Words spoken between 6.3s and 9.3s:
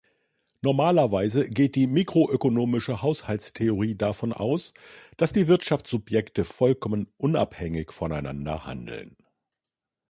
vollkommen unabhängig voneinander handeln.